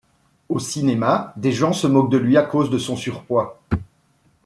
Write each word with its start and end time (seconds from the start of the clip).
Au 0.49 0.57
cinéma, 0.57 1.31
des 1.37 1.51
gens 1.51 1.73
se 1.73 1.85
moquent 1.85 2.09
de 2.09 2.17
lui 2.17 2.35
à 2.35 2.41
cause 2.41 2.71
de 2.71 2.79
son 2.79 2.95
surpoids. 2.95 3.61